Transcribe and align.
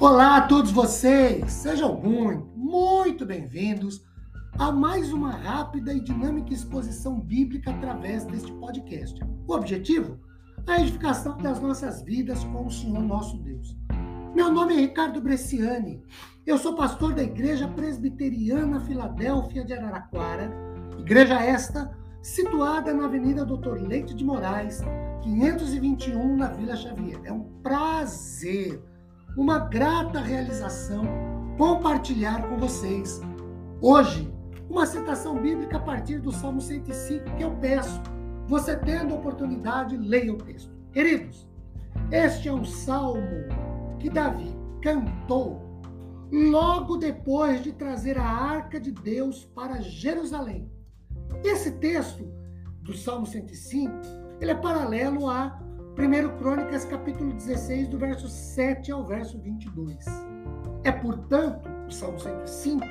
Olá 0.00 0.38
a 0.38 0.40
todos 0.40 0.70
vocês! 0.70 1.52
Sejam 1.52 1.94
muito, 2.00 2.46
muito 2.56 3.26
bem-vindos 3.26 4.02
a 4.58 4.72
mais 4.72 5.12
uma 5.12 5.30
rápida 5.30 5.92
e 5.92 6.00
dinâmica 6.00 6.54
exposição 6.54 7.20
bíblica 7.20 7.70
através 7.70 8.24
deste 8.24 8.50
podcast. 8.50 9.20
O 9.46 9.52
objetivo? 9.52 10.18
A 10.66 10.80
edificação 10.80 11.36
das 11.36 11.60
nossas 11.60 12.00
vidas 12.00 12.42
com 12.44 12.64
o 12.64 12.70
Senhor 12.70 13.02
nosso 13.02 13.36
Deus. 13.42 13.76
Meu 14.34 14.50
nome 14.50 14.72
é 14.72 14.80
Ricardo 14.80 15.20
Bresciani, 15.20 16.02
eu 16.46 16.56
sou 16.56 16.74
pastor 16.74 17.12
da 17.12 17.22
Igreja 17.22 17.68
Presbiteriana 17.68 18.80
Filadélfia 18.80 19.66
de 19.66 19.74
Araraquara, 19.74 20.50
igreja 20.98 21.44
esta 21.44 21.94
situada 22.22 22.94
na 22.94 23.04
Avenida 23.04 23.44
Doutor 23.44 23.78
Leite 23.78 24.14
de 24.14 24.24
Moraes, 24.24 24.80
521, 25.22 26.36
na 26.38 26.48
Vila 26.48 26.74
Xavier. 26.74 27.20
É 27.22 27.30
um 27.30 27.42
prazer 27.62 28.82
uma 29.36 29.58
grata 29.58 30.20
realização 30.20 31.04
compartilhar 31.56 32.48
com 32.48 32.56
vocês. 32.56 33.20
Hoje, 33.80 34.32
uma 34.68 34.86
citação 34.86 35.40
bíblica 35.40 35.76
a 35.76 35.80
partir 35.80 36.18
do 36.20 36.32
Salmo 36.32 36.60
105 36.60 37.36
que 37.36 37.42
eu 37.42 37.52
peço. 37.56 38.00
Você 38.46 38.76
tendo 38.76 39.14
oportunidade, 39.14 39.96
leia 39.96 40.32
o 40.32 40.38
texto. 40.38 40.74
Queridos, 40.92 41.48
este 42.10 42.48
é 42.48 42.52
um 42.52 42.64
salmo 42.64 43.44
que 43.98 44.10
Davi 44.10 44.56
cantou 44.82 45.70
logo 46.32 46.96
depois 46.96 47.62
de 47.62 47.72
trazer 47.72 48.18
a 48.18 48.24
arca 48.24 48.80
de 48.80 48.90
Deus 48.90 49.44
para 49.44 49.80
Jerusalém. 49.80 50.70
Esse 51.44 51.72
texto 51.72 52.24
do 52.82 52.96
Salmo 52.96 53.26
105, 53.26 53.92
ele 54.40 54.50
é 54.50 54.54
paralelo 54.54 55.28
a 55.28 55.59
1 55.98 56.38
Crônicas, 56.38 56.84
capítulo 56.84 57.32
16, 57.32 57.88
do 57.88 57.98
verso 57.98 58.28
7 58.28 58.92
ao 58.92 59.04
verso 59.04 59.38
22. 59.38 60.04
É, 60.84 60.92
portanto, 60.92 61.68
o 61.86 61.90
Salmo 61.90 62.18
105, 62.18 62.86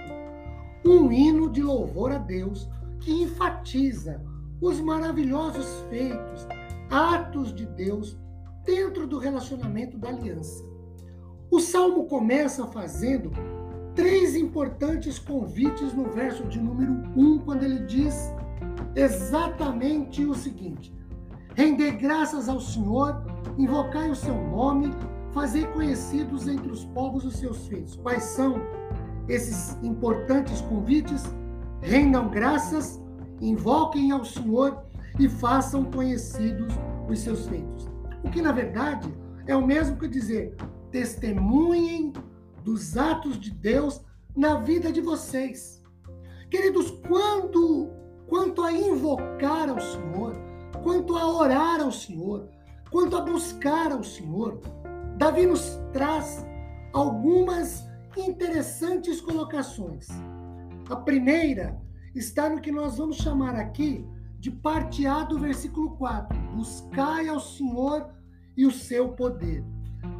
um 0.86 1.11
hino 1.11 1.50
de 1.50 1.61
louvor 1.61 2.11
a 2.11 2.17
Deus 2.17 2.69
que 3.00 3.23
enfatiza 3.23 4.22
os 4.61 4.80
maravilhosos 4.81 5.86
feitos, 5.89 6.47
atos 6.89 7.56
de 7.56 7.66
Deus 7.66 8.17
dentro 8.66 9.08
do 9.08 9.17
relacionamento 9.17 9.97
da 9.97 10.09
aliança. 10.09 10.63
O 11.50 11.59
salmo 11.59 12.06
começa 12.06 12.67
fazendo 12.67 13.31
três 13.95 14.36
importantes 14.36 15.17
convites 15.17 15.94
no 15.94 16.03
verso 16.11 16.44
de 16.44 16.59
número 16.59 16.91
1, 17.16 17.39
quando 17.39 17.63
ele 17.63 17.80
diz 17.86 18.34
exatamente 18.95 20.23
o 20.25 20.36
seguinte: 20.36 20.94
Render 21.55 21.92
graças 21.97 22.47
ao 22.47 22.59
Senhor, 22.59 23.22
invocai 23.58 24.09
o 24.09 24.16
seu 24.16 24.36
nome, 24.36 24.94
fazei 25.31 25.66
conhecidos 25.67 26.47
entre 26.47 26.72
os 26.72 26.86
povos 26.86 27.25
os 27.25 27.38
seus 27.38 27.67
feitos. 27.67 27.95
Quais 27.97 28.23
são 28.23 28.61
esses 29.28 29.78
importantes 29.83 30.61
convites? 30.61 31.23
Rendam 31.81 32.30
graças, 32.30 33.02
invoquem 33.41 34.11
ao 34.11 34.23
Senhor 34.25 34.83
e 35.19 35.28
façam 35.28 35.86
conhecidos 35.86 36.73
os 37.09 37.19
seus 37.19 37.47
feitos. 37.47 37.88
O 38.23 38.30
que, 38.30 38.41
na 38.41 38.52
verdade, 38.52 39.13
é 39.47 39.56
o 39.56 39.66
mesmo 39.66 39.97
que 39.97 40.08
dizer: 40.08 40.56
testemunhem 40.91 42.13
dos 42.63 42.97
atos 42.97 43.39
de 43.39 43.52
Deus 43.52 44.02
na 44.36 44.59
vida 44.59 44.91
de 44.91 45.02
vocês. 45.02 45.81
Queridos, 46.50 46.91
quando 47.08 47.89
quanto 48.28 48.61
a 48.61 48.72
invocar 48.72 49.69
ao 49.69 49.80
Senhor, 49.80 50.48
quanto 50.83 51.17
a 51.17 51.27
orar 51.27 51.81
ao 51.81 51.91
Senhor, 51.91 52.49
quanto 52.91 53.17
a 53.17 53.22
buscar 53.22 53.91
ao 53.91 54.03
Senhor, 54.03 54.61
Davi 55.17 55.45
nos 55.45 55.80
traz 55.91 56.45
algumas 56.94 57.88
interessantes 58.17 59.22
colocações. 59.22 60.07
A 60.90 60.95
primeira 60.95 61.79
está 62.16 62.50
no 62.50 62.62
que 62.62 62.72
nós 62.72 62.97
vamos 62.97 63.17
chamar 63.17 63.56
aqui 63.56 64.06
de 64.40 64.50
parte 64.50 65.06
A 65.06 65.23
do 65.23 65.38
versículo 65.38 65.91
4: 65.97 66.38
Buscai 66.56 67.28
ao 67.28 67.40
Senhor 67.40 68.09
e 68.56 68.66
o 68.66 68.72
seu 68.72 69.09
poder. 69.09 69.63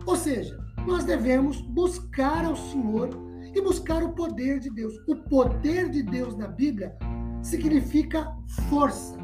Ou 0.06 0.16
seja, 0.16 0.58
nós 0.86 1.04
devemos 1.04 1.62
buscar 1.62 2.46
ao 2.46 2.56
Senhor 2.56 3.10
e 3.56 3.62
buscar 3.62 4.04
o 4.04 4.14
poder 4.14 4.60
de 4.60 4.70
Deus. 4.70 4.94
O 5.08 5.16
poder 5.16 5.90
de 5.90 6.04
Deus 6.04 6.36
na 6.38 6.48
Bíblia 6.48 6.96
significa 7.42 8.36
força 8.70 9.19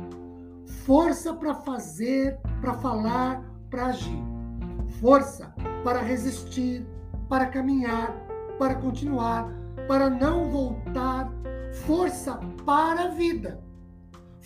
força 0.85 1.33
para 1.33 1.55
fazer, 1.55 2.39
para 2.61 2.73
falar, 2.75 3.43
para 3.69 3.87
agir. 3.87 4.23
Força 5.01 5.53
para 5.83 5.99
resistir, 5.99 6.85
para 7.27 7.47
caminhar, 7.47 8.15
para 8.57 8.75
continuar, 8.75 9.49
para 9.87 10.09
não 10.09 10.49
voltar. 10.49 11.31
Força 11.85 12.39
para 12.65 13.05
a 13.05 13.07
vida. 13.09 13.59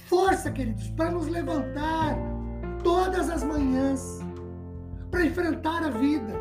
Força, 0.07 0.49
queridos, 0.49 0.89
para 0.91 1.11
nos 1.11 1.27
levantar 1.27 2.17
todas 2.83 3.29
as 3.29 3.43
manhãs, 3.43 4.19
para 5.11 5.25
enfrentar 5.25 5.83
a 5.83 5.89
vida, 5.89 6.33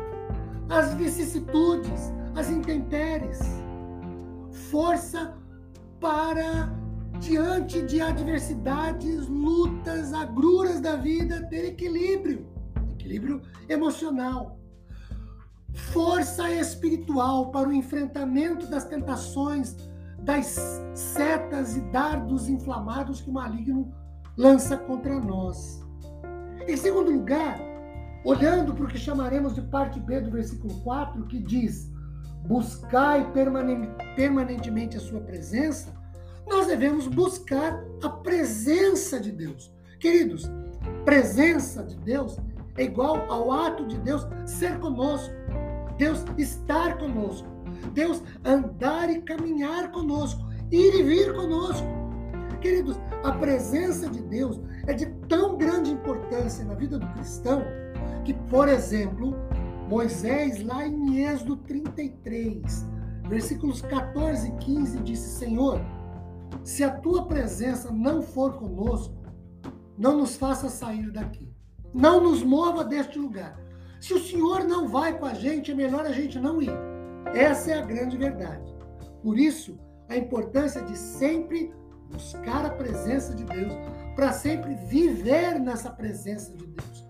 as 0.69 0.93
vicissitudes, 0.93 2.11
as 2.35 2.49
intempéries. 2.49 3.39
Força 4.71 5.35
para 5.99 6.78
diante 7.19 7.81
de 7.81 8.01
adversidades, 8.01 9.27
lutas, 9.27 10.13
agruras 10.13 10.79
da 10.79 10.95
vida, 10.95 11.45
ter 11.47 11.65
equilíbrio, 11.65 12.47
equilíbrio 12.91 13.41
emocional, 13.67 14.57
força 15.91 16.49
espiritual 16.51 17.51
para 17.51 17.69
o 17.69 17.73
enfrentamento 17.73 18.67
das 18.67 18.85
tentações, 18.85 19.75
das 20.19 20.81
setas 20.93 21.75
e 21.75 21.81
dardos 21.91 22.47
inflamados 22.47 23.21
que 23.21 23.29
o 23.29 23.33
maligno 23.33 23.93
lança 24.37 24.77
contra 24.77 25.19
nós. 25.19 25.85
Em 26.67 26.77
segundo 26.77 27.11
lugar, 27.11 27.59
olhando 28.23 28.73
para 28.73 28.85
o 28.85 28.87
que 28.87 28.97
chamaremos 28.97 29.55
de 29.55 29.61
parte 29.61 29.99
B 29.99 30.21
do 30.21 30.31
versículo 30.31 30.73
4, 30.81 31.25
que 31.27 31.39
diz: 31.39 31.91
Buscai 32.45 33.31
permanentemente 34.15 34.97
a 34.97 34.99
sua 34.99 35.19
presença, 35.21 35.93
nós 36.49 36.67
devemos 36.67 37.07
buscar 37.07 37.83
a 38.03 38.09
presença 38.09 39.19
de 39.19 39.31
Deus. 39.31 39.71
Queridos, 39.99 40.49
presença 41.05 41.83
de 41.83 41.95
Deus 41.97 42.37
é 42.77 42.83
igual 42.83 43.25
ao 43.31 43.51
ato 43.51 43.85
de 43.85 43.97
Deus 43.99 44.25
ser 44.45 44.79
conosco, 44.79 45.33
Deus 45.97 46.25
estar 46.37 46.97
conosco, 46.97 47.47
Deus 47.93 48.23
andar 48.43 49.09
e 49.09 49.21
caminhar 49.21 49.91
conosco, 49.91 50.41
ir 50.71 50.95
e 50.95 51.03
vir 51.03 51.33
conosco. 51.33 51.87
Queridos, 52.61 52.99
a 53.23 53.31
presença 53.31 54.09
de 54.09 54.21
Deus 54.21 54.59
é 54.87 54.93
de 54.93 55.05
tão 55.27 55.57
grande 55.57 55.91
importância 55.91 56.65
na 56.65 56.73
vida 56.73 56.97
do 56.97 57.07
cristão 57.13 57.63
que, 58.25 58.33
por 58.33 58.67
exemplo, 58.67 59.35
Moisés, 59.87 60.63
lá 60.63 60.85
em 60.85 61.25
Êxodo 61.25 61.55
33, 61.57 62.85
versículos 63.27 63.81
14 63.81 64.47
e 64.47 64.51
15, 64.57 64.99
disse: 64.99 65.39
Senhor, 65.39 65.81
se 66.63 66.83
a 66.83 66.91
tua 66.91 67.25
presença 67.25 67.91
não 67.91 68.21
for 68.21 68.53
conosco, 68.53 69.15
não 69.97 70.17
nos 70.17 70.35
faça 70.35 70.69
sair 70.69 71.11
daqui. 71.11 71.53
Não 71.93 72.21
nos 72.21 72.43
mova 72.43 72.83
deste 72.83 73.17
lugar. 73.17 73.59
Se 73.99 74.13
o 74.13 74.19
Senhor 74.19 74.63
não 74.63 74.87
vai 74.87 75.17
com 75.17 75.25
a 75.25 75.33
gente, 75.33 75.71
é 75.71 75.75
melhor 75.75 76.05
a 76.05 76.11
gente 76.11 76.39
não 76.39 76.61
ir. 76.61 76.71
Essa 77.33 77.71
é 77.71 77.79
a 77.79 77.85
grande 77.85 78.17
verdade. 78.17 78.73
Por 79.21 79.37
isso, 79.37 79.77
a 80.07 80.15
importância 80.15 80.81
de 80.81 80.97
sempre 80.97 81.73
buscar 82.11 82.65
a 82.65 82.71
presença 82.71 83.35
de 83.35 83.43
Deus, 83.43 83.73
para 84.15 84.31
sempre 84.31 84.73
viver 84.75 85.59
nessa 85.59 85.91
presença 85.91 86.55
de 86.55 86.65
Deus. 86.65 87.07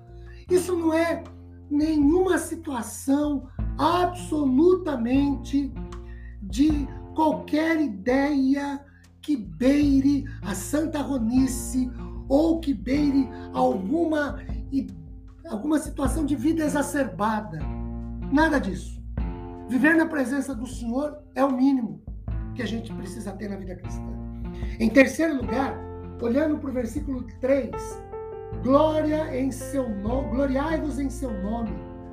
Isso 0.50 0.76
não 0.76 0.94
é 0.94 1.24
nenhuma 1.70 2.38
situação 2.38 3.48
absolutamente 3.78 5.72
de 6.42 6.88
qualquer 7.16 7.80
ideia 7.80 8.84
que 9.30 9.38
beire 9.38 10.26
a 10.42 10.56
Santa 10.56 11.04
Ronice 11.04 11.92
ou 12.28 12.60
que 12.60 12.74
beire 12.74 13.30
alguma, 13.54 14.40
alguma 15.48 15.78
situação 15.78 16.26
de 16.26 16.36
vida 16.36 16.66
exacerbada. 16.66 17.60
Nada 18.32 18.60
disso. 18.60 19.00
Viver 19.68 19.94
na 19.94 20.08
presença 20.08 20.56
do 20.56 20.66
Senhor 20.66 21.16
é 21.36 21.46
o 21.46 21.56
mínimo 21.56 22.02
que 22.56 22.64
a 22.64 22.66
gente 22.66 22.92
precisa 22.92 23.32
ter 23.34 23.50
na 23.50 23.58
vida 23.58 23.76
cristã. 23.76 24.12
Em 24.80 24.90
terceiro 24.90 25.36
lugar, 25.36 25.78
olhando 26.20 26.58
para 26.58 26.72
o 26.72 26.74
versículo 26.74 27.24
3, 27.40 27.70
glória 28.64 29.40
em 29.40 29.52
seu 29.52 29.88
nome, 29.88 30.30
gloriai-vos 30.30 30.98
em 30.98 31.12
seu 31.12 31.32
nome, 31.44 31.70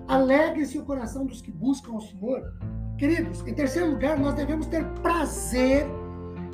alegre-se 0.06 0.78
o 0.78 0.84
coração 0.84 1.24
dos 1.24 1.40
que 1.40 1.50
buscam 1.50 1.92
o 1.92 2.00
Senhor. 2.02 2.42
Queridos, 2.98 3.40
em 3.46 3.54
terceiro 3.54 3.92
lugar, 3.92 4.18
nós 4.18 4.34
devemos 4.34 4.66
ter 4.66 4.84
prazer 5.00 5.86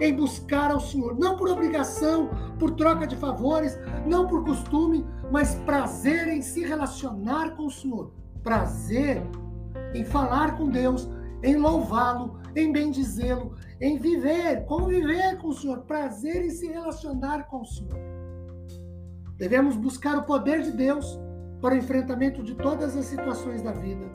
em 0.02 0.16
buscar 0.16 0.72
ao 0.72 0.80
Senhor, 0.80 1.16
não 1.16 1.36
por 1.36 1.48
obrigação, 1.48 2.28
por 2.58 2.72
troca 2.72 3.06
de 3.06 3.14
favores, 3.14 3.78
não 4.04 4.26
por 4.26 4.44
costume, 4.44 5.06
mas 5.30 5.54
prazer 5.54 6.26
em 6.26 6.42
se 6.42 6.64
relacionar 6.64 7.54
com 7.54 7.66
o 7.66 7.70
Senhor. 7.70 8.12
Prazer 8.42 9.22
em 9.94 10.04
falar 10.04 10.56
com 10.56 10.68
Deus, 10.68 11.08
em 11.40 11.56
louvá-lo, 11.56 12.40
em 12.56 12.72
bendizê-lo, 12.72 13.54
em 13.80 13.96
viver, 13.96 14.64
conviver 14.64 15.38
com 15.38 15.48
o 15.48 15.54
Senhor, 15.54 15.82
prazer 15.82 16.44
em 16.44 16.50
se 16.50 16.66
relacionar 16.66 17.44
com 17.44 17.60
o 17.60 17.64
Senhor. 17.66 17.96
Devemos 19.36 19.76
buscar 19.76 20.18
o 20.18 20.24
poder 20.24 20.62
de 20.62 20.72
Deus 20.72 21.18
para 21.60 21.74
o 21.74 21.78
enfrentamento 21.78 22.42
de 22.42 22.56
todas 22.56 22.96
as 22.96 23.04
situações 23.04 23.62
da 23.62 23.70
vida. 23.70 24.10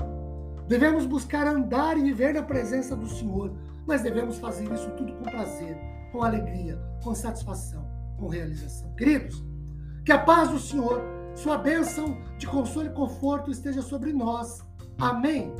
Devemos 0.67 1.05
buscar 1.05 1.47
andar 1.47 1.97
e 1.97 2.03
viver 2.03 2.33
na 2.33 2.43
presença 2.43 2.93
do 2.93 3.07
Senhor, 3.07 3.53
mas 3.87 4.03
devemos 4.03 4.37
fazer 4.37 4.71
isso 4.71 4.91
tudo 4.91 5.13
com 5.13 5.23
prazer, 5.23 5.77
com 6.11 6.21
alegria, 6.21 6.77
com 7.01 7.15
satisfação, 7.15 7.87
com 8.17 8.27
realização. 8.27 8.93
Queridos, 8.95 9.43
que 10.05 10.11
a 10.11 10.19
paz 10.19 10.49
do 10.49 10.59
Senhor, 10.59 11.01
sua 11.33 11.57
bênção 11.57 12.17
de 12.37 12.45
consolo 12.45 12.87
e 12.87 12.93
conforto 12.93 13.49
esteja 13.49 13.81
sobre 13.81 14.11
nós. 14.11 14.61
Amém. 14.99 15.53